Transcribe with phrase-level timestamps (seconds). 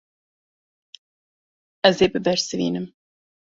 [1.87, 2.85] Ez ê bibersivînim.